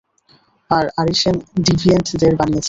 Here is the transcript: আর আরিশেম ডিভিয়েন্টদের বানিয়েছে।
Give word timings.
আর 0.69 0.85
আরিশেম 0.97 1.35
ডিভিয়েন্টদের 1.67 2.33
বানিয়েছে। 2.35 2.59